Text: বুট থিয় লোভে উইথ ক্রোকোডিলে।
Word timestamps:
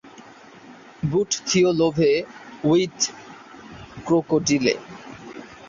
বুট 1.03 1.29
থিয় 1.47 1.69
লোভে 1.79 2.11
উইথ 2.63 2.97
ক্রোকোডিলে। 4.05 4.75